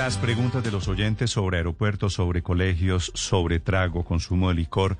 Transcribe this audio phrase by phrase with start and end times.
[0.00, 4.96] Las preguntas de los oyentes sobre aeropuertos, sobre colegios, sobre trago, consumo de licor,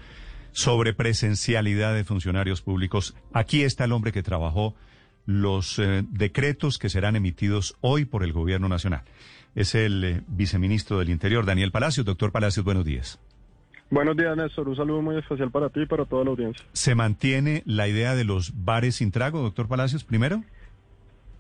[0.53, 3.17] sobre presencialidad de funcionarios públicos.
[3.33, 4.75] Aquí está el hombre que trabajó
[5.25, 9.05] los eh, decretos que serán emitidos hoy por el Gobierno Nacional.
[9.55, 12.05] Es el eh, viceministro del Interior, Daniel Palacios.
[12.05, 13.19] Doctor Palacios, buenos días.
[13.89, 14.69] Buenos días, Néstor.
[14.69, 16.63] Un saludo muy especial para ti y para toda la audiencia.
[16.75, 20.45] ¿Se mantiene la idea de los bares sin trago, doctor Palacios, primero?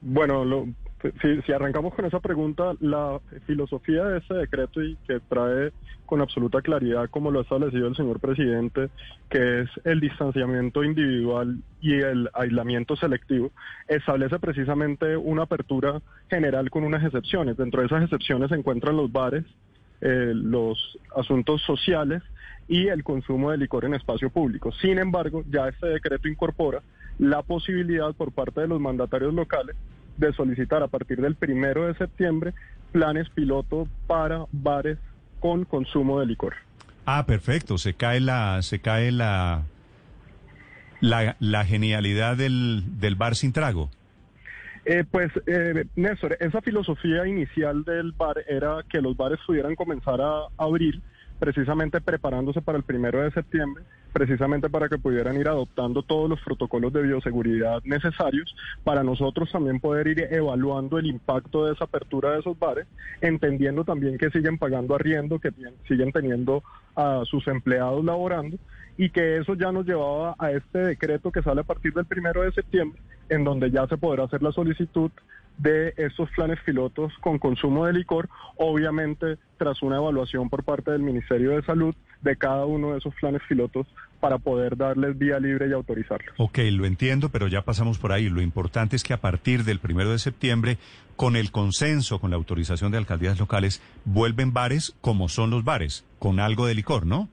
[0.00, 0.66] Bueno, lo,
[1.02, 5.72] si, si, arrancamos con esa pregunta, la filosofía de ese decreto y que trae
[6.06, 8.90] con absoluta claridad, como lo ha establecido el señor presidente,
[9.28, 13.50] que es el distanciamiento individual y el aislamiento selectivo,
[13.88, 17.56] establece precisamente una apertura general con unas excepciones.
[17.56, 19.44] Dentro de esas excepciones se encuentran los bares,
[20.00, 22.22] eh, los asuntos sociales
[22.68, 24.72] y el consumo de licor en espacio público.
[24.80, 26.82] Sin embargo, ya este decreto incorpora
[27.18, 29.76] la posibilidad por parte de los mandatarios locales
[30.20, 32.52] de solicitar a partir del primero de septiembre
[32.92, 34.98] planes piloto para bares
[35.40, 36.54] con consumo de licor.
[37.06, 37.78] Ah, perfecto.
[37.78, 39.62] Se cae la, se cae la,
[41.00, 43.90] la, la genialidad del, del bar sin trago.
[44.84, 50.20] Eh, pues, eh, Néstor, esa filosofía inicial del bar era que los bares pudieran comenzar
[50.20, 51.00] a abrir
[51.40, 56.40] precisamente preparándose para el primero de septiembre, precisamente para que pudieran ir adoptando todos los
[56.42, 62.32] protocolos de bioseguridad necesarios para nosotros también poder ir evaluando el impacto de esa apertura
[62.32, 62.86] de esos bares,
[63.22, 65.50] entendiendo también que siguen pagando arriendo, que
[65.88, 66.62] siguen teniendo
[66.94, 68.58] a sus empleados laborando
[68.98, 72.42] y que eso ya nos llevaba a este decreto que sale a partir del primero
[72.42, 73.00] de septiembre,
[73.30, 75.10] en donde ya se podrá hacer la solicitud
[75.60, 81.02] de estos planes pilotos con consumo de licor, obviamente tras una evaluación por parte del
[81.02, 83.86] Ministerio de Salud de cada uno de esos planes pilotos
[84.20, 86.34] para poder darles vía libre y autorizarlos.
[86.38, 88.28] Ok, lo entiendo, pero ya pasamos por ahí.
[88.28, 90.78] Lo importante es que a partir del primero de septiembre,
[91.16, 96.06] con el consenso, con la autorización de alcaldías locales, vuelven bares como son los bares,
[96.18, 97.28] con algo de licor, ¿no?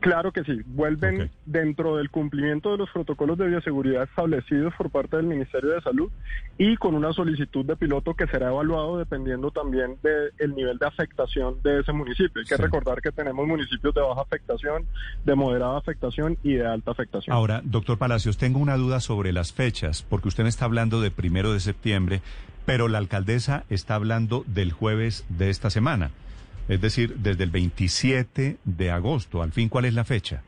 [0.00, 5.16] Claro que sí, vuelven dentro del cumplimiento de los protocolos de bioseguridad establecidos por parte
[5.16, 6.10] del Ministerio de Salud
[6.56, 11.60] y con una solicitud de piloto que será evaluado dependiendo también del nivel de afectación
[11.62, 12.40] de ese municipio.
[12.40, 14.86] Hay que recordar que tenemos municipios de baja afectación,
[15.24, 17.36] de moderada afectación y de alta afectación.
[17.36, 21.10] Ahora, doctor Palacios, tengo una duda sobre las fechas, porque usted me está hablando de
[21.10, 22.22] primero de septiembre,
[22.64, 26.10] pero la alcaldesa está hablando del jueves de esta semana
[26.68, 29.42] es decir, desde el 27 de agosto.
[29.42, 30.42] Al fin, ¿cuál es la fecha?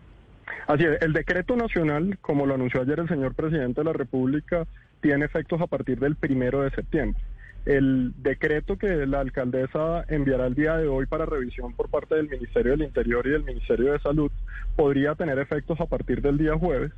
[0.67, 4.67] Así es, el decreto nacional, como lo anunció ayer el señor presidente de la República,
[5.01, 7.21] tiene efectos a partir del primero de septiembre.
[7.65, 12.29] El decreto que la alcaldesa enviará el día de hoy para revisión por parte del
[12.29, 14.31] Ministerio del Interior y del Ministerio de Salud
[14.77, 16.93] podría tener efectos a partir del día jueves,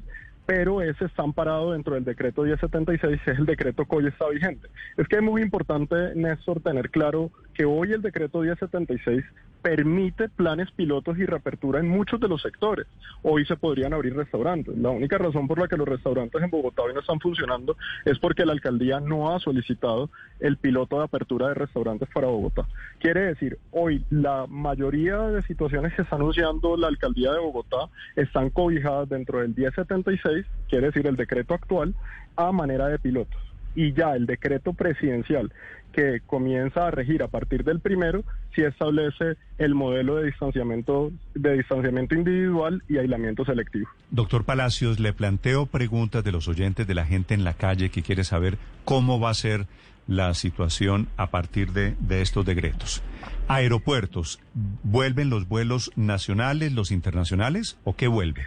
[0.51, 4.29] pero ese está amparado dentro del decreto 1076, que es el decreto que hoy está
[4.29, 4.67] vigente.
[4.97, 9.23] Es que es muy importante, Néstor, tener claro que hoy el decreto 1076
[9.63, 12.87] permite planes pilotos y reapertura en muchos de los sectores.
[13.23, 14.77] Hoy se podrían abrir restaurantes.
[14.77, 18.19] La única razón por la que los restaurantes en Bogotá hoy no están funcionando es
[18.19, 20.11] porque la alcaldía no ha solicitado
[20.41, 22.67] el piloto de apertura de restaurantes para Bogotá.
[22.99, 28.51] Quiere decir, hoy la mayoría de situaciones que está anunciando la alcaldía de Bogotá están
[28.51, 31.95] cobijadas dentro del 1076, quiere decir el decreto actual,
[32.37, 35.53] a manera de pilotos y ya el decreto presidencial
[35.93, 38.23] que comienza a regir a partir del primero
[38.55, 43.89] sí establece el modelo de distanciamiento de distanciamiento individual y aislamiento selectivo.
[44.11, 48.03] Doctor Palacios, le planteo preguntas de los oyentes de la gente en la calle que
[48.03, 49.67] quiere saber cómo va a ser
[50.07, 53.03] la situación a partir de, de estos decretos.
[53.47, 54.41] Aeropuertos,
[54.83, 58.45] ¿vuelven los vuelos nacionales, los internacionales o qué vuelve?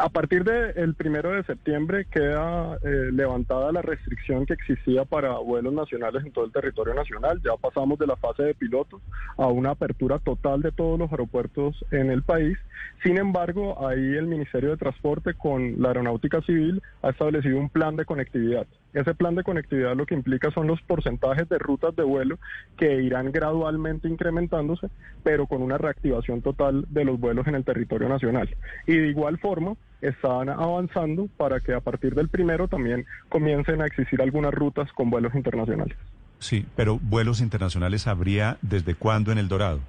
[0.00, 5.72] A partir del primero de septiembre queda eh, levantada la restricción que existía para vuelos
[5.72, 7.40] nacionales en todo el territorio nacional.
[7.44, 9.02] Ya pasamos de la fase de pilotos
[9.36, 12.56] a una apertura total de todos los aeropuertos en el país.
[13.02, 17.96] Sin embargo, ahí el Ministerio de Transporte con la Aeronáutica Civil ha establecido un plan
[17.96, 18.68] de conectividad.
[18.94, 22.38] Ese plan de conectividad lo que implica son los porcentajes de rutas de vuelo
[22.76, 24.88] que irán gradualmente incrementándose,
[25.22, 28.48] pero con una reactivación total de los vuelos en el territorio nacional.
[28.86, 33.86] Y de igual forma, están avanzando para que a partir del primero también comiencen a
[33.86, 35.96] existir algunas rutas con vuelos internacionales.
[36.38, 39.80] Sí, pero vuelos internacionales habría desde cuándo en El Dorado?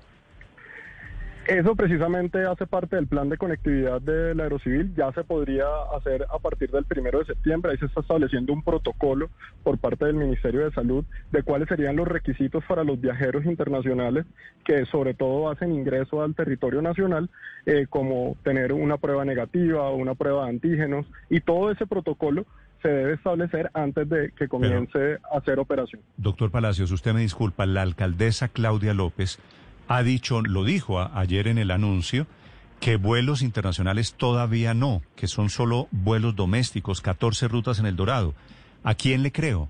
[1.50, 4.94] Eso precisamente hace parte del plan de conectividad del aerocivil.
[4.96, 5.66] Ya se podría
[5.98, 7.72] hacer a partir del primero de septiembre.
[7.72, 9.32] Ahí se está estableciendo un protocolo
[9.64, 14.28] por parte del Ministerio de Salud de cuáles serían los requisitos para los viajeros internacionales
[14.64, 17.32] que sobre todo hacen ingreso al territorio nacional,
[17.66, 21.08] eh, como tener una prueba negativa o una prueba de antígenos.
[21.32, 22.46] Y todo ese protocolo
[22.84, 26.02] se debe establecer antes de que comience a hacer operación.
[26.18, 29.40] Doctor Palacios, usted me disculpa, la alcaldesa Claudia López
[29.90, 32.28] ha dicho, lo dijo ayer en el anuncio,
[32.80, 38.36] que vuelos internacionales todavía no, que son solo vuelos domésticos, 14 rutas en el Dorado.
[38.84, 39.68] ¿A quién le creo?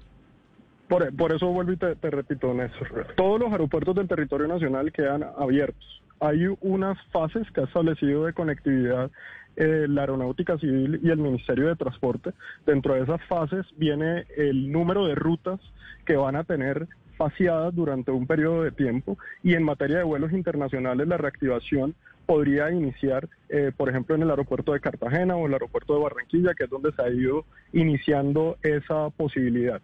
[0.89, 3.07] Por, eso vuelvo y te, repito, Néstor.
[3.15, 6.01] Todos los aeropuertos del territorio nacional quedan abiertos.
[6.19, 9.09] Hay unas fases que ha establecido de conectividad
[9.55, 12.33] eh, la Aeronáutica Civil y el Ministerio de Transporte.
[12.65, 15.61] Dentro de esas fases viene el número de rutas
[16.05, 16.87] que van a tener
[17.19, 21.93] faciadas durante un periodo de tiempo y en materia de vuelos internacionales la reactivación
[22.25, 26.53] podría iniciar, eh, por ejemplo, en el aeropuerto de Cartagena o el aeropuerto de Barranquilla,
[26.53, 27.43] que es donde se ha ido
[27.73, 29.81] iniciando esa posibilidad.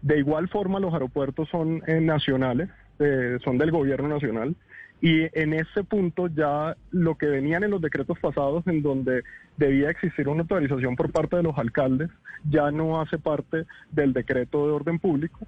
[0.00, 2.70] De igual forma, los aeropuertos son eh, nacionales,
[3.00, 4.54] eh, son del gobierno nacional,
[5.00, 9.22] y en ese punto ya lo que venían en los decretos pasados, en donde
[9.56, 12.10] debía existir una autorización por parte de los alcaldes,
[12.48, 15.46] ya no hace parte del decreto de orden público,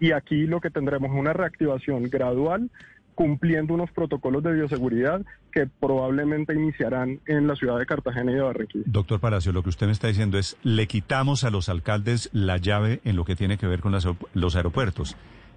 [0.00, 2.70] y aquí lo que tendremos es una reactivación gradual
[3.14, 5.20] cumpliendo unos protocolos de bioseguridad
[5.52, 8.84] que probablemente iniciarán en la ciudad de Cartagena y de Barranquilla.
[8.86, 12.56] Doctor Palacio, lo que usted me está diciendo es, le quitamos a los alcaldes la
[12.56, 15.16] llave en lo que tiene que ver con los aeropuertos.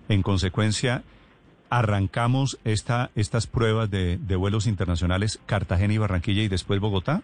[0.09, 1.03] En consecuencia,
[1.69, 7.23] arrancamos esta, estas pruebas de vuelos internacionales Cartagena y Barranquilla y después Bogotá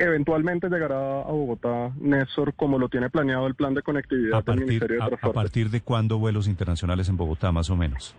[0.00, 4.96] eventualmente llegará a Bogotá, Néstor, como lo tiene planeado el plan de conectividad del Ministerio
[4.96, 5.38] de Transporte.
[5.38, 8.16] ¿A partir de cuándo vuelos internacionales en Bogotá, más o menos?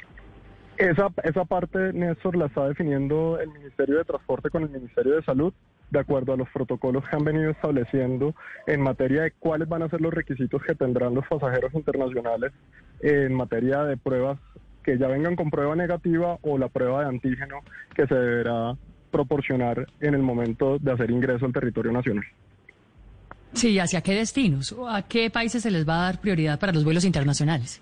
[0.77, 5.23] Esa, esa parte, Néstor, la está definiendo el Ministerio de Transporte con el Ministerio de
[5.23, 5.53] Salud,
[5.89, 8.33] de acuerdo a los protocolos que han venido estableciendo
[8.67, 12.53] en materia de cuáles van a ser los requisitos que tendrán los pasajeros internacionales
[13.01, 14.39] en materia de pruebas
[14.83, 17.57] que ya vengan con prueba negativa o la prueba de antígeno
[17.93, 18.75] que se deberá
[19.11, 22.25] proporcionar en el momento de hacer ingreso al territorio nacional.
[23.53, 24.75] Sí, ¿hacia qué destinos?
[24.89, 27.81] ¿A qué países se les va a dar prioridad para los vuelos internacionales?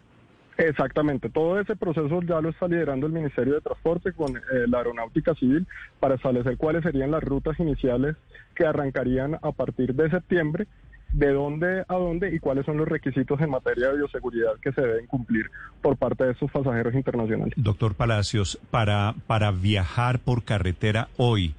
[0.57, 4.79] Exactamente, todo ese proceso ya lo está liderando el Ministerio de Transporte con eh, la
[4.79, 5.65] Aeronáutica Civil
[6.01, 8.17] para establecer cuáles serían las rutas iniciales
[8.55, 10.67] que arrancarían a partir de septiembre
[11.11, 14.81] de dónde a dónde y cuáles son los requisitos en materia de bioseguridad que se
[14.81, 15.49] deben cumplir
[15.81, 17.53] por parte de esos pasajeros internacionales.
[17.57, 21.55] Doctor Palacios, para, para viajar por carretera hoy,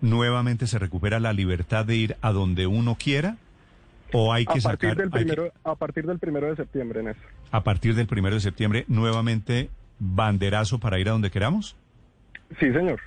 [0.00, 3.36] ¿nuevamente se recupera la libertad de ir a donde uno quiera?
[4.12, 7.20] ¿O hay que a partir sacar, Del primero, A partir del primero de septiembre, eso.
[7.50, 9.68] A partir del primero de septiembre, nuevamente
[9.98, 11.76] banderazo para ir a donde queramos?
[12.60, 13.00] Sí, señor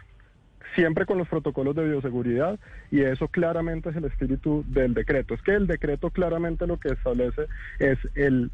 [0.76, 2.60] siempre con los protocolos de bioseguridad
[2.92, 5.34] y eso claramente es el espíritu del decreto.
[5.34, 7.48] Es que el decreto claramente lo que establece
[7.80, 8.52] es el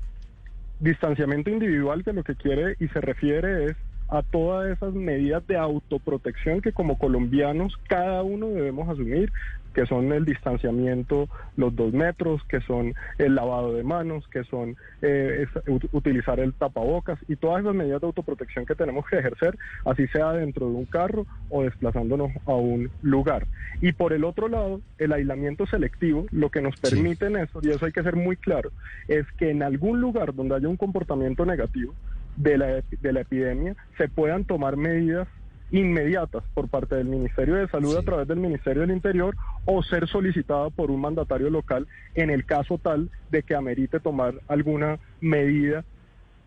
[0.79, 3.77] distanciamiento individual que lo que quiere y se refiere es
[4.09, 9.31] a todas esas medidas de autoprotección que como colombianos cada uno debemos asumir
[9.75, 14.77] que son el distanciamiento, los dos metros, que son el lavado de manos, que son
[15.01, 15.45] eh,
[15.91, 20.31] utilizar el tapabocas y todas esas medidas de autoprotección que tenemos que ejercer, así sea
[20.31, 23.47] dentro de un carro o desplazándonos a un lugar.
[23.81, 27.69] Y por el otro lado, el aislamiento selectivo, lo que nos permite en eso, y
[27.69, 28.71] eso hay que ser muy claro,
[29.09, 31.93] es que en algún lugar donde haya un comportamiento negativo
[32.35, 32.67] de la,
[33.01, 35.27] de la epidemia, se puedan tomar medidas
[35.71, 40.07] inmediatas por parte del Ministerio de Salud a través del Ministerio del Interior o ser
[40.07, 45.83] solicitada por un mandatario local en el caso tal de que amerite tomar alguna medida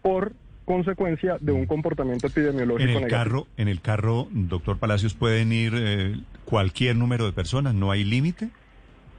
[0.02, 0.32] por
[0.64, 5.72] consecuencia de un comportamiento epidemiológico en el carro en el carro doctor Palacios pueden ir
[5.74, 8.50] eh, cualquier número de personas no hay límite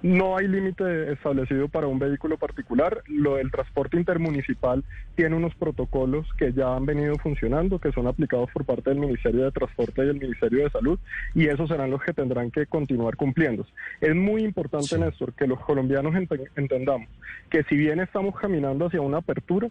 [0.01, 3.03] no hay límite establecido para un vehículo particular.
[3.07, 4.83] Lo del transporte intermunicipal
[5.15, 9.43] tiene unos protocolos que ya han venido funcionando, que son aplicados por parte del Ministerio
[9.43, 10.99] de Transporte y el Ministerio de Salud,
[11.35, 13.65] y esos serán los que tendrán que continuar cumpliendo.
[13.99, 16.15] Es muy importante, Néstor, que los colombianos
[16.55, 17.09] entendamos
[17.49, 19.69] que si bien estamos caminando hacia una apertura,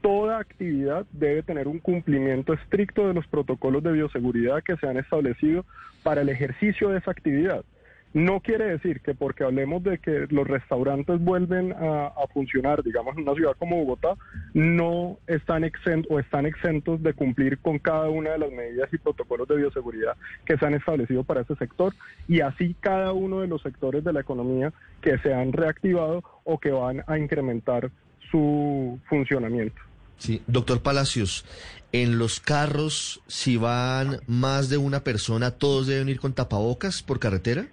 [0.00, 4.96] toda actividad debe tener un cumplimiento estricto de los protocolos de bioseguridad que se han
[4.96, 5.64] establecido
[6.02, 7.64] para el ejercicio de esa actividad.
[8.12, 13.22] No quiere decir que porque hablemos de que los restaurantes vuelven a, funcionar, digamos, en
[13.22, 14.16] una ciudad como Bogotá,
[14.52, 18.98] no están exentos o están exentos de cumplir con cada una de las medidas y
[18.98, 21.94] protocolos de bioseguridad que se han establecido para ese sector
[22.26, 26.58] y así cada uno de los sectores de la economía que se han reactivado o
[26.58, 27.90] que van a incrementar
[28.30, 29.80] su funcionamiento.
[30.18, 31.46] Sí, doctor Palacios,
[31.92, 37.18] en los carros, si van más de una persona, ¿todos deben ir con tapabocas por
[37.18, 37.66] carretera?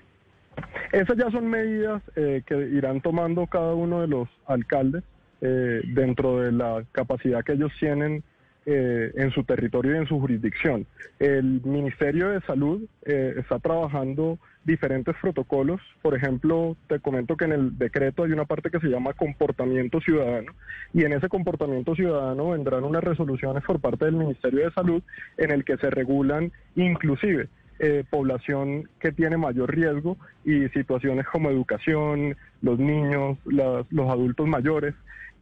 [0.91, 5.03] Esas ya son medidas eh, que irán tomando cada uno de los alcaldes
[5.41, 8.23] eh, dentro de la capacidad que ellos tienen
[8.69, 10.85] eh, en su territorio y en su jurisdicción.
[11.19, 15.79] El Ministerio de Salud eh, está trabajando diferentes protocolos.
[16.01, 20.01] Por ejemplo, te comento que en el decreto hay una parte que se llama comportamiento
[20.01, 20.51] ciudadano
[20.93, 25.01] y en ese comportamiento ciudadano vendrán unas resoluciones por parte del Ministerio de Salud
[25.37, 27.47] en el que se regulan inclusive
[27.79, 34.95] eh, población que tiene mayor riesgo y situaciones como educación, los niños, los adultos mayores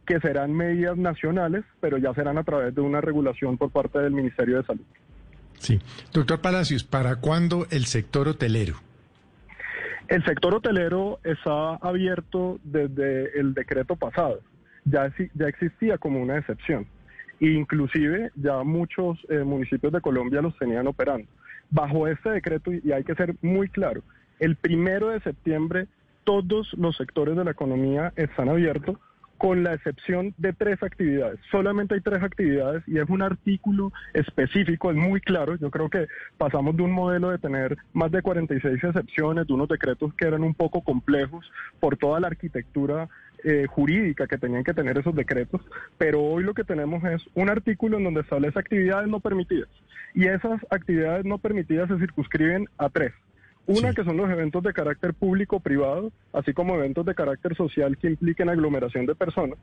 [0.06, 4.12] que serán medidas nacionales, pero ya serán a través de una regulación por parte del
[4.12, 4.84] Ministerio de Salud.
[5.58, 5.80] Sí.
[6.12, 8.76] Doctor Palacios, ¿para cuándo el sector hotelero?
[10.08, 14.40] El sector hotelero está abierto desde el decreto pasado.
[14.84, 16.86] Ya, ya existía como una excepción.
[17.40, 21.26] Inclusive ya muchos eh, municipios de Colombia los tenían operando.
[21.70, 24.02] Bajo este decreto, y hay que ser muy claro,
[24.38, 25.86] el primero de septiembre
[26.24, 28.98] todos los sectores de la economía están abiertos
[29.38, 31.38] con la excepción de tres actividades.
[31.50, 35.56] Solamente hay tres actividades y es un artículo específico, es muy claro.
[35.56, 36.06] Yo creo que
[36.38, 40.42] pasamos de un modelo de tener más de 46 excepciones, de unos decretos que eran
[40.42, 43.08] un poco complejos por toda la arquitectura
[43.44, 45.60] eh, jurídica que tenían que tener esos decretos,
[45.98, 49.68] pero hoy lo que tenemos es un artículo en donde establece actividades no permitidas
[50.14, 53.12] y esas actividades no permitidas se circunscriben a tres.
[53.66, 58.06] Una que son los eventos de carácter público-privado, así como eventos de carácter social que
[58.06, 59.58] impliquen aglomeración de personas.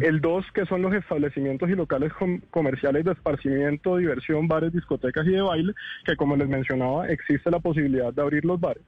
[0.00, 2.12] El dos, que son los establecimientos y locales
[2.50, 5.72] comerciales de esparcimiento, diversión, bares, discotecas y de baile,
[6.04, 8.84] que como les mencionaba, existe la posibilidad de abrir los bares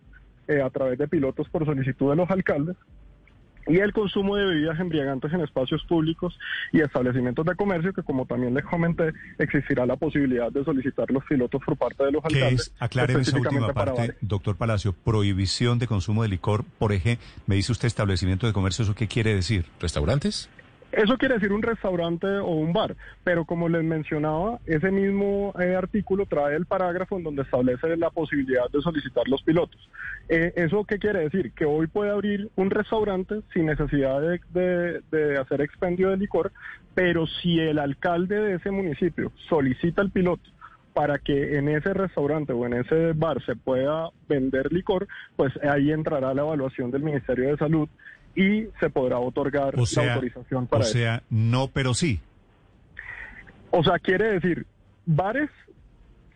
[0.46, 2.76] eh, a través de pilotos por solicitud de los alcaldes
[3.68, 6.38] y el consumo de bebidas embriagantes en espacios públicos
[6.72, 11.24] y establecimientos de comercio, que como también les comenté, existirá la posibilidad de solicitar los
[11.24, 12.72] pilotos por parte de los alcaldes.
[12.78, 17.72] Aclare esa última parte, doctor Palacio, prohibición de consumo de licor, por ejemplo, me dice
[17.72, 19.66] usted establecimiento de comercio, ¿eso qué quiere decir?
[19.80, 20.48] ¿Restaurantes?
[20.92, 25.74] Eso quiere decir un restaurante o un bar, pero como les mencionaba, ese mismo eh,
[25.74, 29.78] artículo trae el parágrafo en donde establece la posibilidad de solicitar los pilotos.
[30.30, 31.52] Eh, ¿Eso qué quiere decir?
[31.52, 36.52] Que hoy puede abrir un restaurante sin necesidad de, de hacer expendio de licor,
[36.94, 40.48] pero si el alcalde de ese municipio solicita el piloto,
[40.94, 45.92] para que en ese restaurante o en ese bar se pueda vender licor, pues ahí
[45.92, 47.88] entrará la evaluación del Ministerio de Salud
[48.34, 50.90] y se podrá otorgar la autorización para eso.
[50.90, 52.20] O sea, no, pero sí.
[53.70, 54.66] O sea, quiere decir,
[55.06, 55.50] bares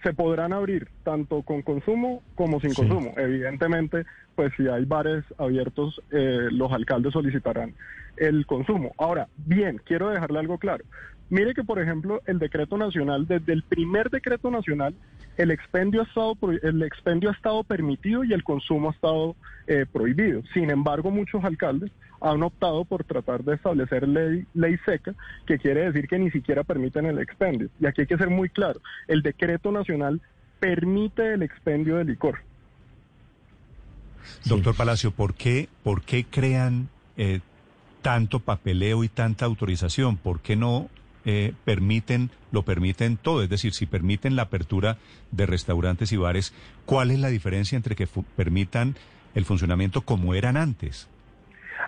[0.02, 3.14] se podrán abrir tanto con consumo como sin consumo.
[3.16, 7.74] Evidentemente, pues si hay bares abiertos, eh, los alcaldes solicitarán
[8.16, 8.92] el consumo.
[8.98, 10.84] Ahora, bien, quiero dejarle algo claro.
[11.30, 14.94] Mire que, por ejemplo, el decreto nacional, desde el primer decreto nacional,
[15.38, 19.34] el expendio ha estado, el expendio ha estado permitido y el consumo ha estado
[19.66, 20.42] eh, prohibido.
[20.52, 21.90] Sin embargo, muchos alcaldes
[22.20, 25.14] han optado por tratar de establecer ley, ley seca,
[25.46, 27.68] que quiere decir que ni siquiera permiten el expendio.
[27.80, 30.20] Y aquí hay que ser muy claro, el decreto nacional
[30.60, 32.40] permite el expendio de licor.
[34.44, 37.40] Doctor Palacio, ¿por qué, por qué crean eh,
[38.02, 40.16] tanto papeleo y tanta autorización?
[40.16, 40.88] ¿Por qué no
[41.24, 44.98] eh, permiten, lo permiten todo, es decir, si permiten la apertura
[45.30, 46.52] de restaurantes y bares,
[46.84, 48.96] ¿cuál es la diferencia entre que permitan
[49.36, 51.08] el funcionamiento como eran antes?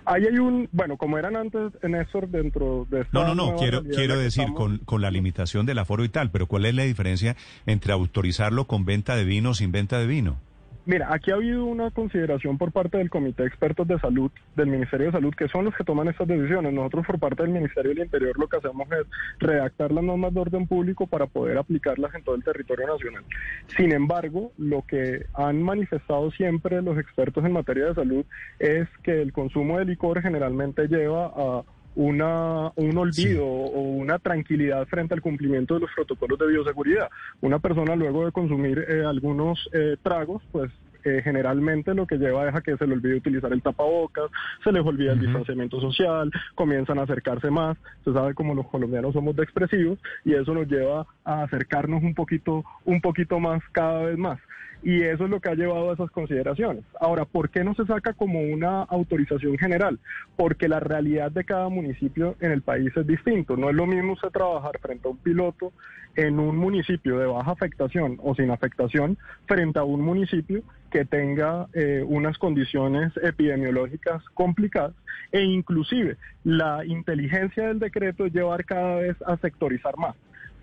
[0.04, 3.06] Ahí hay un, bueno, como eran antes, Néstor, dentro de...
[3.10, 6.46] no, no, no, quiero, quiero decir, con, con la limitación del aforo y tal, pero
[6.46, 10.38] ¿cuál es la diferencia entre autorizarlo con venta de vino o sin venta de vino?
[10.86, 14.66] Mira, aquí ha habido una consideración por parte del Comité de Expertos de Salud, del
[14.66, 16.74] Ministerio de Salud, que son los que toman estas decisiones.
[16.74, 19.06] Nosotros por parte del Ministerio del Interior lo que hacemos es
[19.38, 23.24] redactar las normas de orden público para poder aplicarlas en todo el territorio nacional.
[23.68, 28.26] Sin embargo, lo que han manifestado siempre los expertos en materia de salud
[28.58, 31.62] es que el consumo de licor generalmente lleva a
[31.96, 37.10] una, un olvido o una tranquilidad frente al cumplimiento de los protocolos de bioseguridad.
[37.40, 40.70] Una persona luego de consumir eh, algunos eh, tragos, pues
[41.04, 44.30] eh, generalmente lo que lleva es a que se le olvide utilizar el tapabocas,
[44.62, 49.12] se les olvida el distanciamiento social, comienzan a acercarse más, se sabe como los colombianos
[49.12, 54.04] somos de expresivos y eso nos lleva a acercarnos un poquito, un poquito más cada
[54.04, 54.40] vez más.
[54.84, 56.84] Y eso es lo que ha llevado a esas consideraciones.
[57.00, 59.98] Ahora, ¿por qué no se saca como una autorización general?
[60.36, 63.56] Porque la realidad de cada municipio en el país es distinto.
[63.56, 65.72] No es lo mismo usted trabajar frente a un piloto
[66.16, 71.66] en un municipio de baja afectación o sin afectación frente a un municipio que tenga
[71.72, 74.94] eh, unas condiciones epidemiológicas complicadas
[75.32, 80.14] e inclusive la inteligencia del decreto es llevar cada vez a sectorizar más.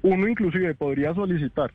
[0.03, 1.71] Uno inclusive podría solicitar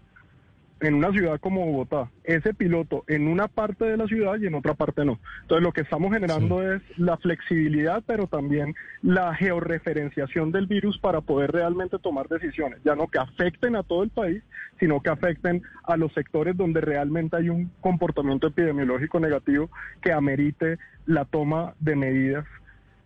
[0.81, 4.55] en una ciudad como Bogotá, ese piloto en una parte de la ciudad y en
[4.55, 5.19] otra parte no.
[5.43, 11.23] Entonces lo que estamos generando es la flexibilidad, pero también la georreferenciación del virus para
[11.23, 14.43] poder realmente tomar decisiones, ya no que afecten a todo el país,
[14.79, 19.71] sino que afecten a los sectores donde realmente hay un comportamiento epidemiológico negativo
[20.03, 22.45] que amerite la toma de medidas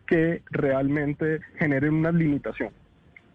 [0.07, 2.71] que realmente generen una limitación.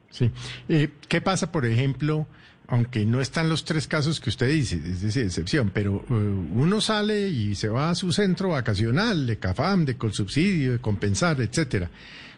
[0.10, 0.32] Sí.
[0.68, 2.28] Eh, ¿Qué pasa, por ejemplo?
[2.68, 6.82] Aunque no están los tres casos que usted dice, es decir, excepción, pero eh, uno
[6.82, 11.90] sale y se va a su centro vacacional de CAFAM, de Colsubsidio, de Compensar, etcétera.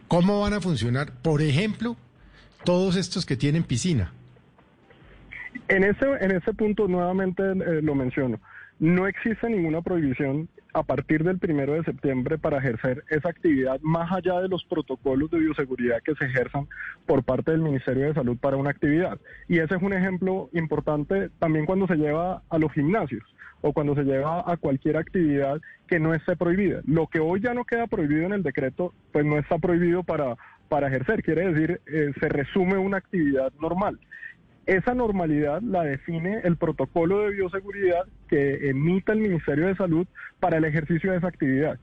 [0.07, 1.95] ¿Cómo van a funcionar, por ejemplo,
[2.63, 4.11] todos estos que tienen piscina?
[5.67, 8.39] En ese, en ese punto nuevamente eh, lo menciono.
[8.79, 14.11] No existe ninguna prohibición a partir del primero de septiembre para ejercer esa actividad más
[14.11, 16.67] allá de los protocolos de bioseguridad que se ejerzan
[17.07, 19.19] por parte del Ministerio de Salud para una actividad.
[19.47, 23.23] Y ese es un ejemplo importante también cuando se lleva a los gimnasios
[23.61, 26.81] o cuando se lleva a cualquier actividad que no esté prohibida.
[26.85, 30.35] Lo que hoy ya no queda prohibido en el decreto, pues no está prohibido para,
[30.69, 33.99] para ejercer, quiere decir, eh, se resume una actividad normal.
[34.67, 40.05] Esa normalidad la define el protocolo de bioseguridad que emita el Ministerio de Salud
[40.41, 41.79] para el ejercicio de esa actividad.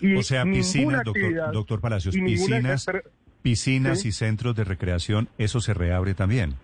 [0.00, 2.86] Y o sea, piscinas, doctor, doctor Palacios, piscinas,
[3.42, 6.54] piscinas y centros de recreación, eso se reabre también.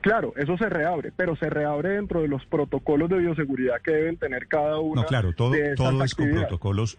[0.00, 4.18] Claro, eso se reabre, pero se reabre dentro de los protocolos de bioseguridad que deben
[4.18, 5.00] tener cada uno.
[5.00, 6.98] No, claro, todo, todo es con protocolos.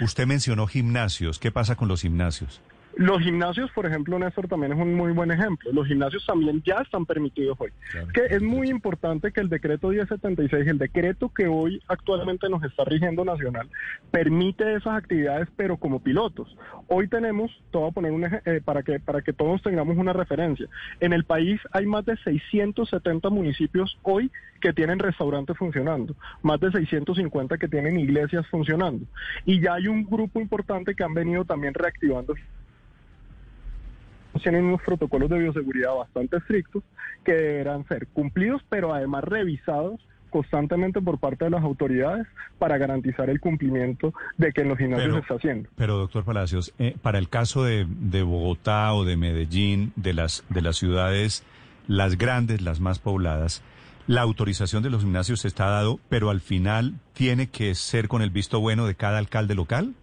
[0.00, 1.40] usted mencionó gimnasios.
[1.40, 2.60] ¿Qué pasa con los gimnasios?
[2.96, 5.72] Los gimnasios, por ejemplo, Néstor, también es un muy buen ejemplo.
[5.72, 7.70] Los gimnasios también ya están permitidos hoy.
[8.12, 12.84] Que es muy importante que el decreto 1076, el decreto que hoy actualmente nos está
[12.84, 13.68] rigiendo nacional,
[14.10, 16.56] permite esas actividades, pero como pilotos.
[16.86, 20.12] Hoy tenemos, te voy a poner un eh, para que para que todos tengamos una
[20.12, 20.66] referencia.
[21.00, 26.70] En el país hay más de 670 municipios hoy que tienen restaurantes funcionando, más de
[26.70, 29.04] 650 que tienen iglesias funcionando,
[29.44, 32.34] y ya hay un grupo importante que han venido también reactivando
[34.42, 36.82] tienen unos protocolos de bioseguridad bastante estrictos
[37.24, 40.00] que deberán ser cumplidos, pero además revisados
[40.34, 42.26] constantemente por parte de las autoridades
[42.58, 45.68] para garantizar el cumplimiento de que en los gimnasios se está haciendo.
[45.76, 50.44] Pero, doctor Palacios, eh, para el caso de, de, Bogotá o de Medellín, de las,
[50.48, 51.44] de las ciudades,
[51.86, 53.62] las grandes, las más pobladas,
[54.08, 58.30] la autorización de los gimnasios está dado, pero al final tiene que ser con el
[58.30, 59.94] visto bueno de cada alcalde local.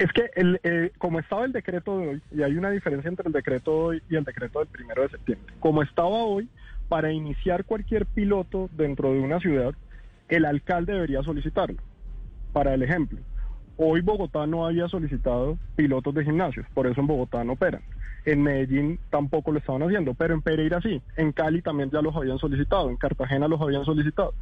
[0.00, 3.26] Es que el, eh, como estaba el decreto de hoy, y hay una diferencia entre
[3.26, 6.48] el decreto de hoy y el decreto del primero de septiembre, como estaba hoy,
[6.88, 9.74] para iniciar cualquier piloto dentro de una ciudad,
[10.30, 11.76] el alcalde debería solicitarlo.
[12.54, 13.18] Para el ejemplo,
[13.76, 17.82] hoy Bogotá no había solicitado pilotos de gimnasios, por eso en Bogotá no operan.
[18.24, 21.02] En Medellín tampoco lo estaban haciendo, pero en Pereira sí.
[21.16, 24.32] En Cali también ya los habían solicitado, en Cartagena los habían solicitado.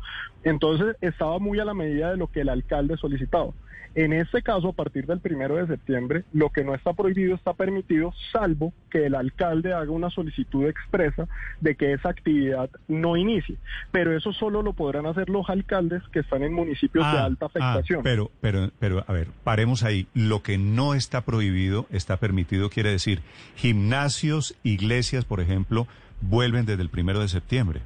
[0.45, 3.51] Entonces estaba muy a la medida de lo que el alcalde solicitaba.
[3.95, 7.55] En este caso, a partir del primero de septiembre, lo que no está prohibido está
[7.55, 11.27] permitido, salvo que el alcalde haga una solicitud expresa
[11.61, 13.57] de que esa actividad no inicie.
[13.91, 17.47] Pero eso solo lo podrán hacer los alcaldes que están en municipios de ah, alta
[17.47, 18.03] ah, afectación.
[18.03, 20.07] pero, pero, pero, a ver, paremos ahí.
[20.15, 23.21] Lo que no está prohibido está permitido, quiere decir,
[23.57, 25.87] gimnasios, iglesias, por ejemplo,
[26.21, 27.81] vuelven desde el primero de septiembre.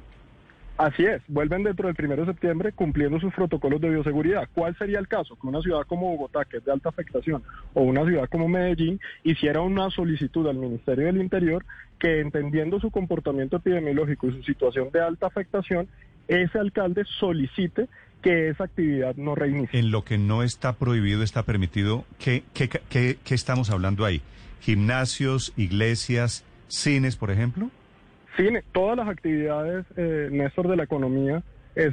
[0.83, 4.49] Así es, vuelven dentro del primero de septiembre cumpliendo sus protocolos de bioseguridad.
[4.53, 5.37] ¿Cuál sería el caso?
[5.39, 7.41] Que una ciudad como Bogotá, que es de alta afectación,
[7.73, 11.63] o una ciudad como Medellín, hiciera una solicitud al Ministerio del Interior
[11.97, 15.87] que entendiendo su comportamiento epidemiológico y su situación de alta afectación,
[16.27, 17.87] ese alcalde solicite
[18.21, 19.79] que esa actividad no reinicie.
[19.79, 24.21] En lo que no está prohibido, está permitido, ¿qué, qué, qué, qué estamos hablando ahí?
[24.59, 27.71] ¿Gimnasios, iglesias, cines, por ejemplo?
[28.37, 31.43] Sí, todas las actividades, eh, Néstor, de la economía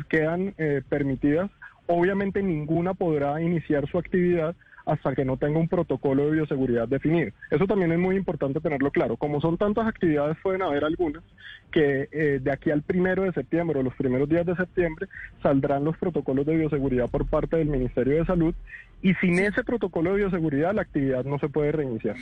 [0.08, 1.50] quedan eh, permitidas.
[1.86, 4.54] Obviamente ninguna podrá iniciar su actividad
[4.90, 7.30] hasta que no tenga un protocolo de bioseguridad definido.
[7.50, 9.16] Eso también es muy importante tenerlo claro.
[9.16, 11.22] Como son tantas actividades, pueden haber algunas
[11.70, 15.06] que eh, de aquí al primero de septiembre o los primeros días de septiembre
[15.42, 18.54] saldrán los protocolos de bioseguridad por parte del Ministerio de Salud
[19.02, 22.16] y sin ese protocolo de bioseguridad la actividad no se puede reiniciar.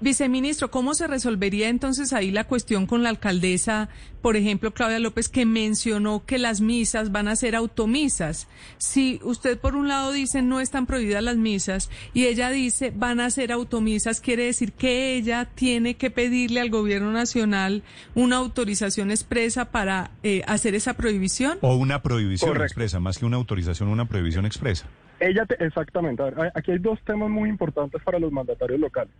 [0.00, 3.88] viceministro, ¿cómo se resolvería entonces ahí la cuestión con la alcaldesa
[4.22, 8.48] por ejemplo, Claudia López, que mencionó que las misas van a ser automisas.
[8.76, 13.20] Si usted por un lado dice no están prohibidas las misas y ella dice van
[13.20, 17.82] a ser automisas, quiere decir que ella tiene que pedirle al gobierno nacional
[18.14, 21.58] una autorización expresa para eh, hacer esa prohibición.
[21.60, 24.86] O una prohibición expresa, más que una autorización, una prohibición expresa.
[25.20, 26.22] Ella, exactamente.
[26.54, 29.12] aquí hay dos temas muy importantes para los mandatarios locales.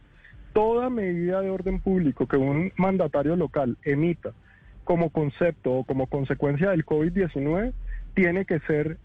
[0.53, 4.33] Toda medida de orden público que un mandatario local emita
[4.85, 7.73] como concepto o como consecuencia del COVID-19
[8.15, 8.99] tiene que ser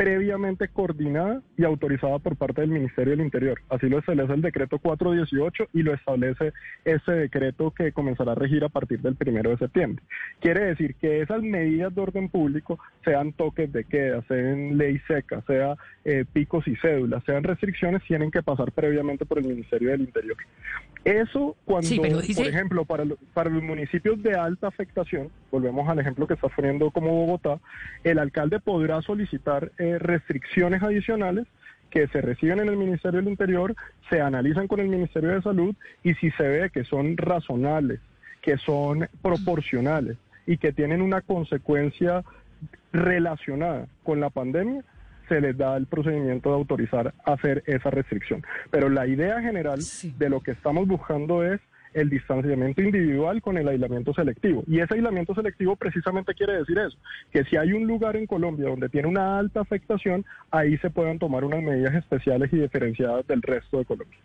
[0.00, 3.60] previamente coordinada y autorizada por parte del Ministerio del Interior.
[3.68, 6.54] Así lo establece el decreto 418 y lo establece
[6.86, 10.02] ese decreto que comenzará a regir a partir del primero de septiembre.
[10.40, 15.42] Quiere decir que esas medidas de orden público, sean toques de queda, sean ley seca,
[15.46, 20.00] sea eh, picos y cédulas, sean restricciones, tienen que pasar previamente por el Ministerio del
[20.00, 20.38] Interior.
[21.04, 26.34] Eso cuando, por ejemplo, para, para los municipios de alta afectación, volvemos al ejemplo que
[26.34, 27.58] está poniendo como Bogotá,
[28.04, 31.46] el alcalde podrá solicitar eh, restricciones adicionales
[31.88, 33.74] que se reciben en el Ministerio del Interior,
[34.10, 38.00] se analizan con el Ministerio de Salud y si se ve que son razonables,
[38.42, 42.24] que son proporcionales y que tienen una consecuencia
[42.92, 44.84] relacionada con la pandemia,
[45.30, 48.42] se les da el procedimiento de autorizar hacer esa restricción.
[48.70, 49.78] Pero la idea general
[50.18, 51.60] de lo que estamos buscando es
[51.94, 54.64] el distanciamiento individual con el aislamiento selectivo.
[54.66, 56.98] Y ese aislamiento selectivo precisamente quiere decir eso,
[57.32, 61.18] que si hay un lugar en Colombia donde tiene una alta afectación, ahí se puedan
[61.18, 64.18] tomar unas medidas especiales y diferenciadas del resto de Colombia.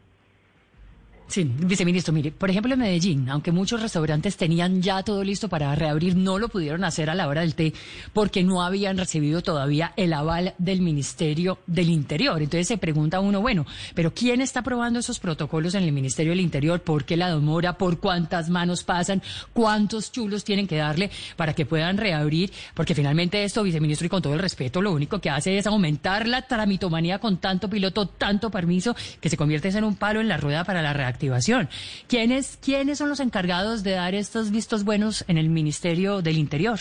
[1.27, 5.73] Sí, viceministro, mire, por ejemplo en Medellín, aunque muchos restaurantes tenían ya todo listo para
[5.73, 7.73] reabrir, no lo pudieron hacer a la hora del té
[8.13, 12.39] porque no habían recibido todavía el aval del Ministerio del Interior.
[12.39, 16.41] Entonces se pregunta uno, bueno, pero ¿quién está aprobando esos protocolos en el Ministerio del
[16.41, 16.81] Interior?
[16.81, 17.75] ¿Por qué la demora?
[17.75, 19.23] ¿Por cuántas manos pasan?
[19.51, 22.53] ¿Cuántos chulos tienen que darle para que puedan reabrir?
[22.75, 26.27] Porque finalmente esto, viceministro, y con todo el respeto, lo único que hace es aumentar
[26.27, 30.37] la tramitomanía con tanto piloto, tanto permiso, que se convierte en un palo en la
[30.37, 31.69] rueda para la reacción activación.
[32.07, 36.79] ¿Quiénes, ¿Quiénes son los encargados de dar estos vistos buenos en el Ministerio del Interior?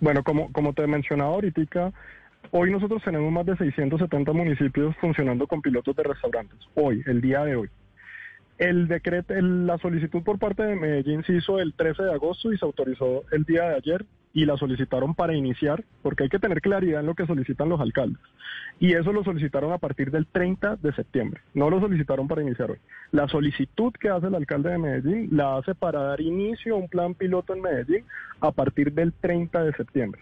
[0.00, 1.92] Bueno, como, como te mencionaba ahorita,
[2.50, 6.58] hoy nosotros tenemos más de 670 municipios funcionando con pilotos de restaurantes.
[6.74, 7.68] Hoy, el día de hoy.
[8.58, 12.58] El decreto, la solicitud por parte de Medellín se hizo el 13 de agosto y
[12.58, 16.60] se autorizó el día de ayer y la solicitaron para iniciar, porque hay que tener
[16.60, 18.20] claridad en lo que solicitan los alcaldes.
[18.78, 22.70] Y eso lo solicitaron a partir del 30 de septiembre, no lo solicitaron para iniciar
[22.70, 22.76] hoy.
[23.12, 26.86] La solicitud que hace el alcalde de Medellín la hace para dar inicio a un
[26.86, 28.04] plan piloto en Medellín
[28.40, 30.20] a partir del 30 de septiembre.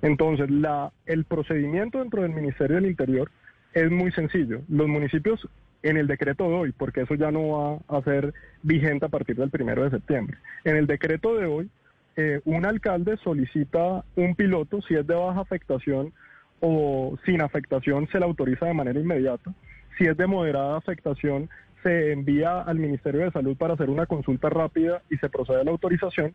[0.00, 3.30] Entonces, la, el procedimiento dentro del Ministerio del Interior
[3.74, 4.62] es muy sencillo.
[4.70, 5.46] Los municipios
[5.82, 7.48] en el decreto de hoy, porque eso ya no
[7.88, 10.38] va a ser vigente a partir del primero de septiembre.
[10.64, 11.70] En el decreto de hoy,
[12.16, 16.12] eh, un alcalde solicita un piloto, si es de baja afectación
[16.60, 19.52] o sin afectación, se le autoriza de manera inmediata.
[19.96, 21.48] Si es de moderada afectación,
[21.82, 25.64] se envía al Ministerio de Salud para hacer una consulta rápida y se procede a
[25.64, 26.34] la autorización.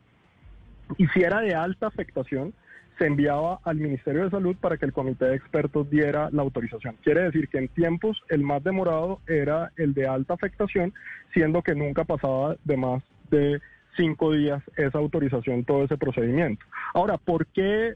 [0.98, 2.54] Y si era de alta afectación,
[2.98, 6.96] se enviaba al Ministerio de Salud para que el comité de expertos diera la autorización.
[7.04, 10.94] Quiere decir que en tiempos el más demorado era el de alta afectación,
[11.34, 13.60] siendo que nunca pasaba de más de
[13.96, 16.66] cinco días esa autorización, todo ese procedimiento.
[16.94, 17.96] Ahora, ¿por qué?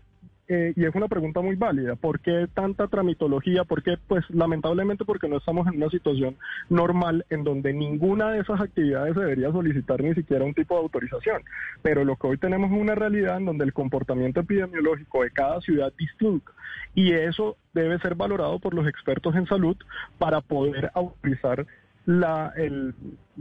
[0.52, 3.66] Eh, y es una pregunta muy válida, ¿por qué tanta tramitología?
[3.66, 3.98] ¿Por qué?
[4.08, 6.38] Pues lamentablemente porque no estamos en una situación
[6.70, 11.44] normal en donde ninguna de esas actividades debería solicitar ni siquiera un tipo de autorización.
[11.84, 15.62] Pero lo que hoy tenemos es una realidad en donde el comportamiento epidemiológico de cada
[15.62, 16.52] ciudad es distinto
[16.96, 19.78] y eso debe ser valorado por los expertos en salud
[20.18, 21.68] para poder autorizar
[22.10, 22.52] la,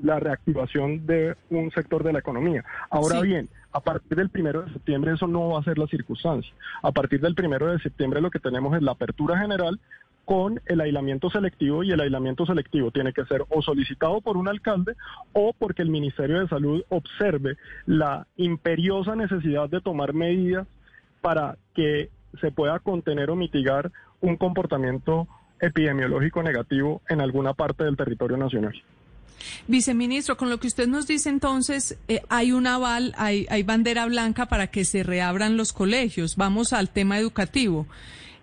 [0.02, 2.62] la reactivación de un sector de la economía.
[2.90, 6.52] Ahora bien, a partir del primero de septiembre eso no va a ser la circunstancia.
[6.82, 9.80] A partir del primero de septiembre lo que tenemos es la apertura general
[10.26, 14.48] con el aislamiento selectivo y el aislamiento selectivo tiene que ser o solicitado por un
[14.48, 14.96] alcalde
[15.32, 20.66] o porque el Ministerio de Salud observe la imperiosa necesidad de tomar medidas
[21.22, 25.26] para que se pueda contener o mitigar un comportamiento
[25.60, 28.74] epidemiológico negativo en alguna parte del territorio nacional.
[29.66, 34.06] Viceministro, con lo que usted nos dice entonces, eh, hay un aval, hay, hay, bandera
[34.06, 36.36] blanca para que se reabran los colegios.
[36.36, 37.86] Vamos al tema educativo.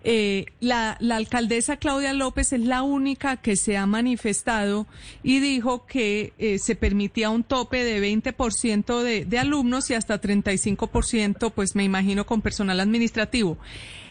[0.08, 4.86] Eh, la, alcaldesa Claudia López es la única que se ha manifestado
[5.24, 10.20] y dijo que eh, se permitía un tope de 20% de, de alumnos y hasta
[10.20, 13.58] 35%, pues me imagino, con personal administrativo.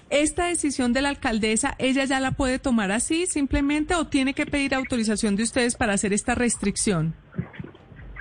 [0.10, 4.46] ¿Esta decisión de la alcaldesa, ella ya la puede tomar así simplemente o tiene que
[4.46, 7.16] pedir autorización de ustedes para hacer esta restricción?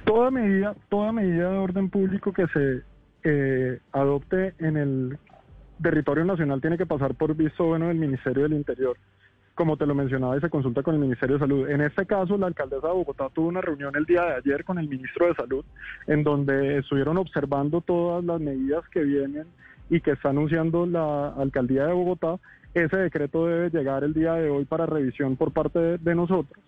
[0.07, 2.83] Toda medida, toda medida de orden público que se
[3.25, 5.19] eh, adopte en el
[5.83, 8.97] territorio nacional tiene que pasar por visto bueno del Ministerio del Interior,
[9.55, 11.69] como te lo mencionaba, y se consulta con el Ministerio de Salud.
[11.69, 14.79] En este caso, la alcaldesa de Bogotá tuvo una reunión el día de ayer con
[14.79, 15.65] el ministro de Salud,
[16.07, 19.47] en donde estuvieron observando todas las medidas que vienen
[19.91, 22.39] y que está anunciando la alcaldía de Bogotá.
[22.75, 26.63] Ese decreto debe llegar el día de hoy para revisión por parte de, nosotros.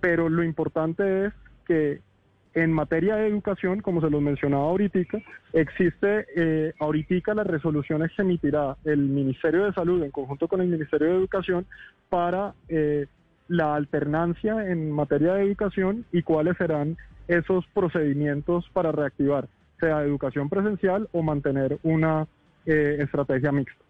[0.00, 1.32] Pero lo importante es
[1.66, 2.00] que
[2.54, 4.98] en materia de educación, como se los mencionaba ahorita,
[5.52, 10.68] existe eh, ahorita las resoluciones que emitirá el Ministerio de Salud en conjunto con el
[10.68, 11.66] Ministerio de Educación
[12.08, 13.06] para eh,
[13.46, 16.96] la alternancia en materia de educación y cuáles serán
[17.28, 22.26] esos procedimientos para reactivar, sea educación presencial o mantener una
[22.66, 23.84] eh, estrategia mixta.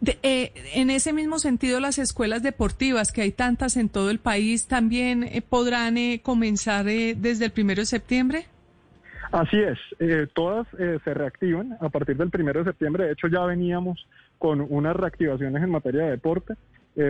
[0.00, 4.18] De, eh, en ese mismo sentido, las escuelas deportivas, que hay tantas en todo el
[4.18, 8.46] país, también eh, podrán eh, comenzar eh, desde el primero de septiembre.
[9.32, 13.06] Así es, eh, todas eh, se reactivan a partir del primero de septiembre.
[13.06, 14.06] De hecho, ya veníamos
[14.38, 16.54] con unas reactivaciones en materia de deporte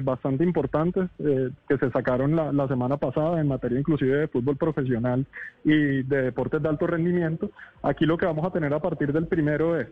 [0.03, 4.57] bastante importantes eh, que se sacaron la, la semana pasada en materia inclusive de fútbol
[4.57, 5.25] profesional
[5.63, 7.53] y de deportes de alto rendimiento.
[7.85, 9.87] Aquí lo que vamos a tener a partir del primero es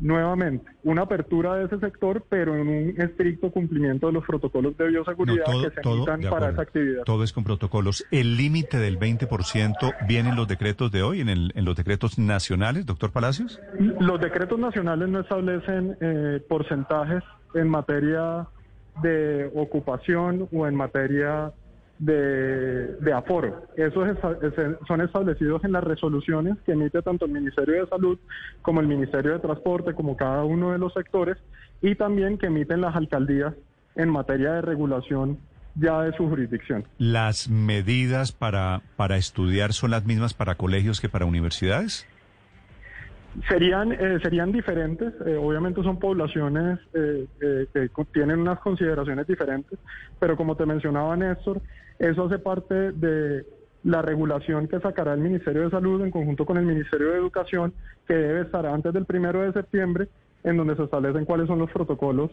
[0.00, 4.88] nuevamente una apertura de ese sector, pero en un estricto cumplimiento de los protocolos de
[4.88, 7.02] bioseguridad No, todo- que se todo, para esa actividad.
[7.04, 8.06] Todo es con protocolos.
[8.10, 12.18] ¿El límite del 20% viene en los decretos de hoy, en, el- en los decretos
[12.18, 13.60] nacionales, doctor Palacios?
[13.78, 17.22] Los decretos nacionales no establecen eh, porcentajes
[17.54, 18.46] en materia
[19.02, 21.52] de ocupación o en materia
[21.98, 23.66] de, de aforo.
[23.76, 24.16] Esos
[24.86, 28.18] son establecidos en las resoluciones que emite tanto el Ministerio de Salud
[28.62, 31.36] como el Ministerio de Transporte, como cada uno de los sectores,
[31.82, 33.54] y también que emiten las alcaldías
[33.96, 35.38] en materia de regulación
[35.74, 36.84] ya de su jurisdicción.
[36.98, 42.06] ¿Las medidas para, para estudiar son las mismas para colegios que para universidades?
[43.48, 49.78] Serían, eh, serían diferentes, eh, obviamente son poblaciones eh, eh, que tienen unas consideraciones diferentes,
[50.18, 51.60] pero como te mencionaba Néstor,
[51.98, 53.44] eso hace parte de
[53.84, 57.72] la regulación que sacará el Ministerio de Salud en conjunto con el Ministerio de Educación,
[58.06, 60.08] que debe estar antes del primero de septiembre,
[60.42, 62.30] en donde se establecen cuáles son los protocolos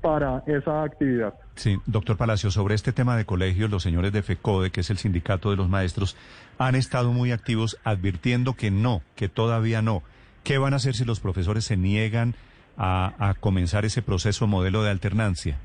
[0.00, 1.34] para esa actividad.
[1.56, 4.98] Sí, doctor Palacio, sobre este tema de colegios, los señores de FECODE, que es el
[4.98, 6.16] sindicato de los maestros,
[6.58, 10.02] han estado muy activos advirtiendo que no, que todavía no.
[10.48, 12.32] ¿Qué van a hacer si los profesores se niegan
[12.78, 15.58] a, comenzar ese proceso modelo de alternancia?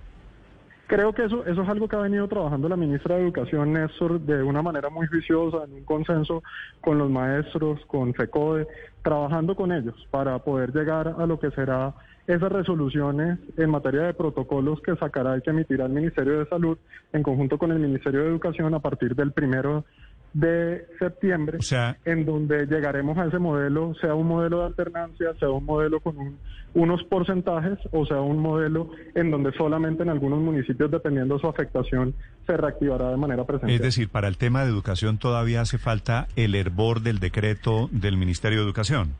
[0.88, 4.20] Creo que eso, eso es algo que ha venido trabajando la ministra de Educación, Néstor,
[4.20, 6.44] de una manera muy juiciosa, en un consenso
[6.82, 8.68] con los maestros, con FECODE,
[9.04, 11.94] trabajando con ellos para poder llegar a lo que será
[12.28, 16.78] esas resoluciones en materia de protocolos que sacará y que emitirá el Ministerio de Salud
[17.14, 19.86] en conjunto con el Ministerio de Educación a partir del primero
[20.34, 25.34] de septiembre, O sea- en donde llegaremos a ese modelo, sea un modelo de alternancia,
[25.40, 26.38] sea un modelo con un-
[26.76, 31.48] unos porcentajes o sea un modelo en donde solamente en algunos municipios, dependiendo de su
[31.48, 32.16] afectación,
[32.48, 33.76] se reactivará de manera presencial.
[33.76, 38.18] Es decir, para el tema de educación todavía hace falta el hervor del decreto del
[38.18, 39.12] Ministerio de Educación.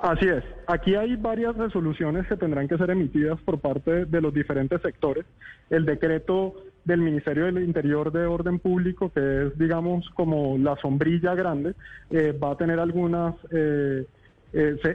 [0.00, 0.42] Así es.
[0.66, 5.24] Aquí hay varias resoluciones que tendrán que ser emitidas por parte de los diferentes sectores.
[5.70, 11.34] El decreto del Ministerio del Interior de Orden Público, que es, digamos, como la sombrilla
[11.34, 11.74] grande,
[12.10, 13.36] eh, va a tener algunos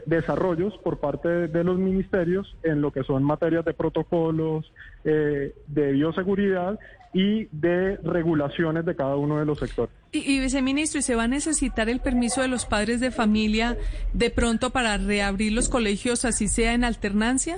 [0.06, 4.72] desarrollos por parte de, de los ministerios en lo que son materias de protocolos,
[5.10, 6.78] eh, de bioseguridad
[7.14, 9.90] y de regulaciones de cada uno de los sectores.
[10.12, 13.78] Y, y, viceministro, ¿y se va a necesitar el permiso de los padres de familia
[14.14, 17.58] de pronto para reabrir los colegios, así sea en alternancia?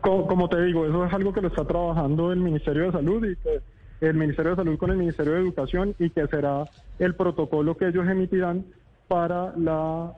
[0.00, 3.24] Como, como, te digo, eso es algo que lo está trabajando el Ministerio de Salud
[3.26, 3.60] y que
[4.00, 6.64] el Ministerio de Salud con el Ministerio de Educación y que será
[6.98, 8.64] el protocolo que ellos emitirán
[9.08, 10.12] para la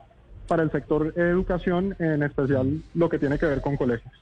[0.47, 4.13] para el sector educación, en especial lo que tiene que ver con colegios.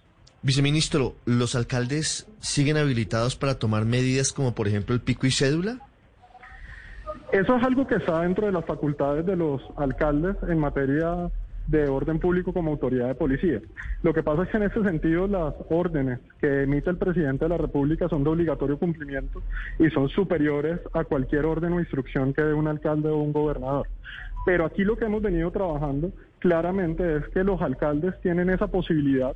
[0.44, 5.80] Viceministro, ¿los alcaldes siguen habilitados para tomar medidas como por ejemplo el pico y cédula?
[7.32, 11.30] Eso es algo que está dentro de las facultades de los alcaldes en materia
[11.68, 13.62] de orden público como autoridad de policía.
[14.04, 17.50] Lo que pasa es que en ese sentido las órdenes que emite el presidente de
[17.50, 19.42] la República son de obligatorio cumplimiento
[19.80, 23.88] y son superiores a cualquier orden o instrucción que dé un alcalde o un gobernador.
[24.46, 29.36] Pero aquí lo que hemos venido trabajando claramente es que los alcaldes tienen esa posibilidad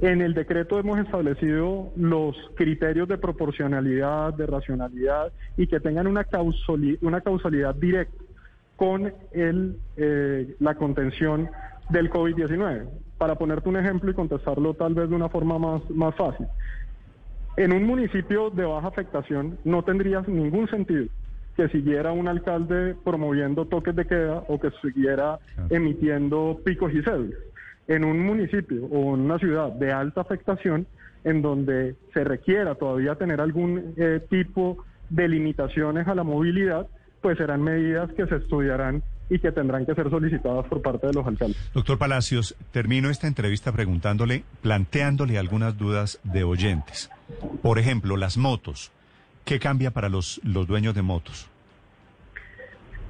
[0.00, 6.24] en el decreto hemos establecido los criterios de proporcionalidad, de racionalidad y que tengan una,
[6.24, 8.24] causali una causalidad directa
[8.80, 11.50] con el, eh, la contención
[11.90, 12.88] del COVID-19.
[13.18, 16.46] Para ponerte un ejemplo y contestarlo tal vez de una forma más, más fácil.
[17.58, 21.08] En un municipio de baja afectación no tendría ningún sentido
[21.58, 25.38] que siguiera un alcalde promoviendo toques de queda o que siguiera
[25.68, 27.38] emitiendo picos y cédulas.
[27.86, 30.86] En un municipio o en una ciudad de alta afectación,
[31.24, 36.86] en donde se requiera todavía tener algún eh, tipo de limitaciones a la movilidad,
[37.20, 41.12] pues serán medidas que se estudiarán y que tendrán que ser solicitadas por parte de
[41.12, 41.56] los alcaldes.
[41.72, 47.10] Doctor Palacios, termino esta entrevista preguntándole, planteándole algunas dudas de oyentes.
[47.62, 48.90] Por ejemplo, las motos.
[49.44, 51.48] ¿Qué cambia para los, los dueños de motos?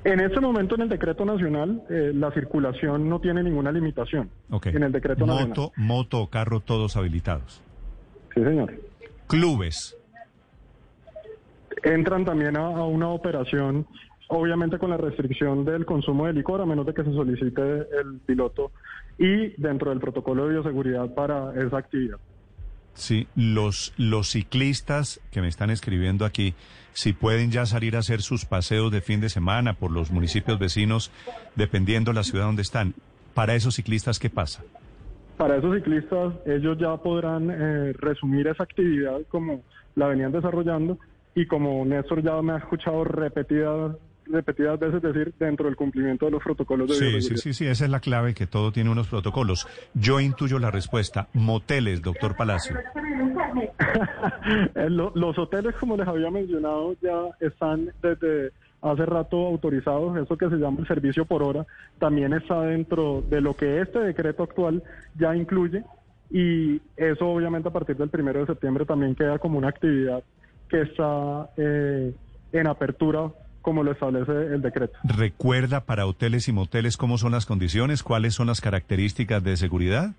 [0.05, 4.31] En este momento en el decreto nacional eh, la circulación no tiene ninguna limitación.
[4.51, 4.75] Okay.
[4.75, 5.73] En el decreto moto, nacional.
[5.77, 7.63] Moto o carro todos habilitados.
[8.35, 8.73] Sí, señor.
[9.27, 9.97] Clubes.
[11.83, 13.87] Entran también a, a una operación,
[14.29, 18.21] obviamente con la restricción del consumo de licor, a menos de que se solicite el
[18.27, 18.73] piloto
[19.19, 22.19] y dentro del protocolo de bioseguridad para esa actividad.
[22.95, 26.55] Sí, los, los ciclistas que me están escribiendo aquí,
[26.93, 30.59] si pueden ya salir a hacer sus paseos de fin de semana por los municipios
[30.59, 31.13] vecinos,
[31.55, 32.95] dependiendo la ciudad donde están.
[33.35, 34.65] Para esos ciclistas, ¿qué pasa?
[35.37, 39.63] Para esos ciclistas, ellos ya podrán eh, resumir esa actividad como
[39.95, 40.99] la venían desarrollando
[41.35, 46.33] y como Néstor ya me ha escuchado repetidas repetidas veces decir dentro del cumplimiento de
[46.33, 49.09] los protocolos de Sí, sí, sí, sí, esa es la clave, que todo tiene unos
[49.09, 49.67] protocolos.
[49.95, 51.29] Yo intuyo la respuesta.
[51.35, 52.77] Moteles, doctor Palacio.
[54.89, 60.57] los hoteles, como les había mencionado, ya están desde hace rato autorizados, eso que se
[60.57, 61.67] llama el servicio por hora,
[61.99, 64.83] también está dentro de lo que este decreto actual
[65.19, 65.85] ya incluye
[66.31, 70.23] y eso obviamente a partir del primero de septiembre también queda como una actividad
[70.71, 72.15] que está eh,
[72.53, 73.31] en apertura
[73.61, 74.99] como lo establece el decreto.
[75.05, 78.03] ¿Recuerda para hoteles y moteles cómo son las condiciones?
[78.03, 80.13] ¿Cuáles son las características de seguridad?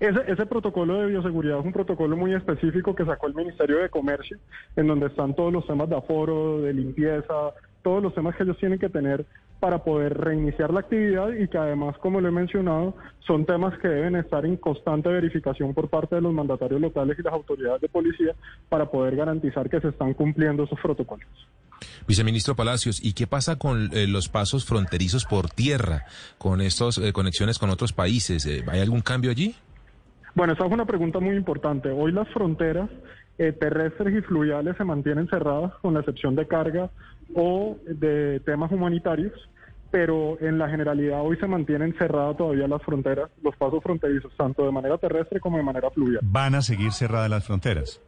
[0.00, 3.88] Ese, ese, protocolo de bioseguridad es un protocolo muy específico que sacó el Ministerio de
[3.88, 4.38] Comercio,
[4.74, 7.34] en donde están todos los temas de aforo, de limpieza,
[7.82, 9.24] todos los temas que ellos tienen que tener
[9.62, 13.86] para poder reiniciar la actividad y que además, como lo he mencionado, son temas que
[13.86, 17.88] deben estar en constante verificación por parte de los mandatarios locales y las autoridades de
[17.88, 18.34] policía
[18.68, 21.28] para poder garantizar que se están cumpliendo esos protocolos.
[22.08, 26.06] Viceministro Palacios, ¿y qué pasa con eh, los pasos fronterizos por tierra,
[26.38, 28.44] con estas eh, conexiones con otros países?
[28.46, 29.54] Eh, ¿Hay algún cambio allí?
[30.34, 31.88] Bueno, esa es una pregunta muy importante.
[31.88, 32.90] Hoy las fronteras
[33.36, 36.90] terrestres y fluviales se mantienen cerradas, con la excepción de carga
[37.34, 39.32] o de temas humanitarios,
[39.90, 44.64] pero en la generalidad hoy se mantienen cerradas todavía las fronteras, los pasos fronterizos, tanto
[44.64, 46.20] de manera terrestre como de manera fluvial.
[46.22, 48.00] ¿Van a seguir cerradas las fronteras?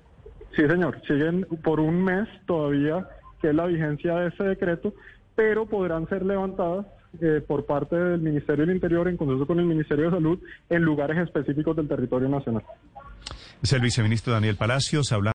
[0.56, 3.06] Sí, señor, siguen por un mes todavía,
[3.40, 4.94] que es la vigencia de ese decreto,
[5.34, 6.86] pero podrán ser levantadas
[7.20, 10.38] eh, por parte del Ministerio del Interior en consenso con el Ministerio de Salud
[10.70, 12.62] en lugares específicos del territorio nacional.
[13.62, 15.32] Es el viceministro Daniel Palacios hablando.